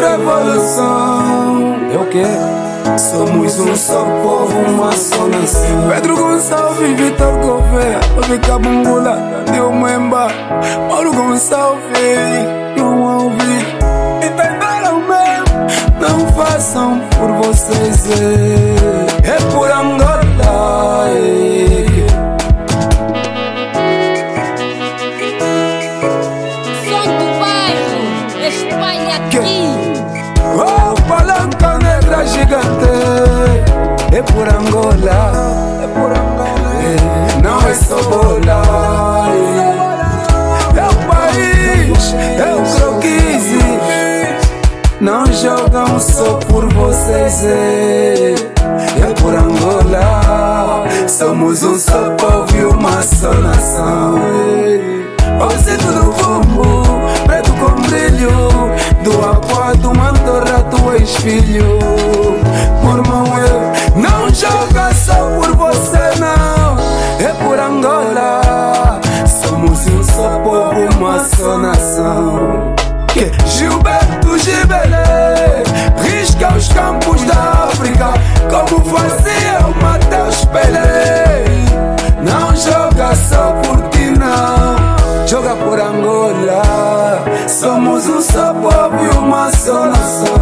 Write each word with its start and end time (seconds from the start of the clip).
revolução. 0.00 1.76
É 1.92 1.98
o? 1.98 2.02
Somos 2.98 3.58
um 3.58 3.76
só 3.76 4.04
povo, 4.22 4.58
uma 4.68 4.92
só 4.92 5.26
nação. 5.28 5.88
Pedro 5.88 6.16
Gonçalves, 6.16 6.96
Vitor 6.96 7.32
Gouveia, 7.38 8.00
Vica 8.28 8.58
Bungula, 8.58 9.44
Deu 9.50 9.72
Mwemba, 9.72 10.28
Mauro 10.88 11.12
Gonçalves, 11.12 11.82
não 12.76 13.24
ouvi. 13.24 13.66
E 14.20 14.30
tentaram 14.30 15.00
mesmo, 15.00 16.00
não 16.00 16.26
façam 16.32 17.00
por 17.16 17.46
vocês. 17.46 18.08
É 19.24 19.36
por 19.54 19.71
jogam 45.92 46.00
só 46.00 46.34
por 46.48 46.72
vocês 46.72 47.44
É, 47.44 48.34
é 49.00 49.14
por 49.20 49.34
Angola. 49.34 50.84
Somos 51.08 51.62
um 51.62 51.78
só 51.78 52.10
povo 52.16 52.56
e 52.56 52.64
uma 52.64 53.02
só 53.02 53.32
nação 53.34 54.18
é. 54.18 55.02
Do 55.72 56.12
vumbo 56.12 56.82
Preto 57.26 57.52
com 57.54 57.80
brilho 57.82 58.30
do 59.02 59.24
aqua 59.24 59.74
do 59.74 59.92
mantorra 59.96 60.62
tu 60.70 60.92
és 60.92 61.16
filho 61.16 61.78
Somos 87.92 88.08
um 88.08 88.22
só 88.22 88.54
povo 88.54 89.04
e 89.04 89.08
uma 89.18 89.50
só 89.50 89.84
nação. 89.84 90.34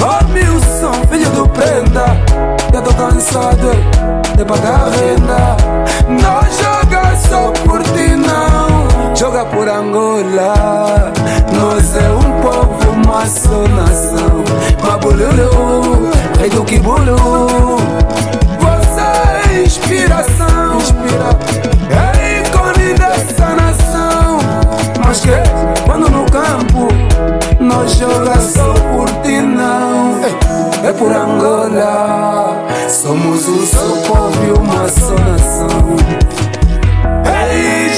Oh 0.00 0.28
Milson, 0.28 0.92
filho 1.10 1.28
do 1.30 1.48
prenda 1.48 2.04
Eu 2.72 2.82
tô 2.82 2.94
cansado 2.94 3.70
de 4.36 4.44
pagar 4.44 4.90
renda. 4.90 5.56
Não 6.08 6.40
joga 6.52 7.16
só 7.16 7.50
por 7.64 7.82
ti 7.82 8.14
não. 8.14 9.16
Joga 9.16 9.44
por 9.46 9.68
Angola 9.68 10.83
joga 27.88 28.40
só 28.40 28.72
por 28.72 29.08
ti 29.22 29.40
não 29.40 30.20
É 30.82 30.92
por 30.92 31.12
Angola. 31.12 32.66
Somos 32.88 33.48
um 33.48 33.66
só 33.66 33.78
povo 34.06 34.44
e 34.44 34.52
uma 34.52 34.88
só 34.88 35.14
nação. 35.14 35.96
Ei, 37.26 37.90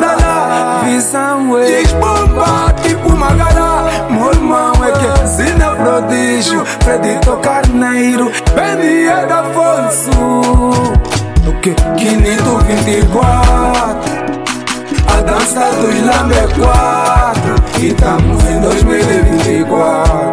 da 0.00 0.16
lá 0.16 0.82
Visão 0.84 1.58
é 1.58 1.64
Desbomba 1.64 2.74
tipo 2.82 3.16
Magara. 3.16 3.84
Meu 4.10 4.32
irmão 4.32 4.72
é 4.84 4.92
que 4.92 5.26
Zina 5.26 5.70
Prodígio. 5.76 6.64
Fredito 6.82 7.36
Carneiro 7.38 8.30
Benny 8.54 9.08
Afonso 9.08 10.10
O 11.46 11.60
que? 11.60 11.74
Quinito 11.96 12.58
24 12.58 14.24
a 15.06 15.20
dança 15.20 15.70
dos 15.76 15.94
Lambe 16.04 16.34
estamos 17.82 18.44
en 18.44 18.62
2024. 18.62 20.23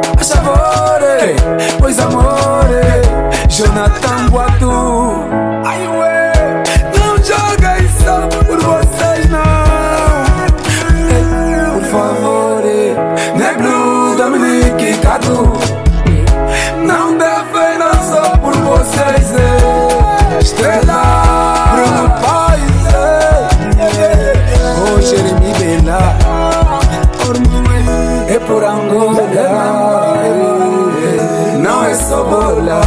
É 32.11 32.13
só 32.13 32.23
bola 32.25 32.81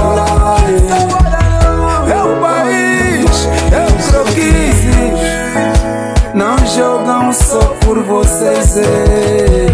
É 2.07 2.23
o 2.23 2.37
país 2.43 3.49
É 3.73 3.81
o 3.81 3.93
croquise 4.11 5.13
Não 6.35 6.59
jogam 6.67 7.33
só 7.33 7.61
por 7.81 8.03
vocês 8.03 8.77
É, 8.77 9.67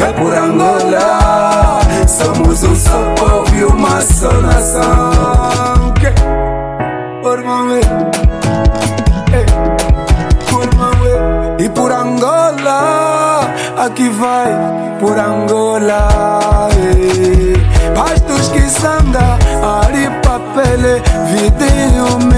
é 0.00 0.12
por 0.14 0.34
Angola. 0.34 1.80
Somos 2.08 2.64
um 2.64 2.74
só 2.74 3.14
povo 3.14 3.54
e 3.54 3.64
uma 3.64 4.00
só 4.00 4.32
nação 4.32 5.94
Que? 5.94 6.10
Por 7.22 7.44
momento 7.44 8.10
e 11.58 11.68
por 11.68 11.92
Angola, 11.92 13.54
aqui 13.76 14.08
vai 14.08 14.50
por 14.98 15.18
Angola. 15.18 16.59
alisanda 18.70 19.38
alipapele 19.82 21.02
video. 21.32 22.29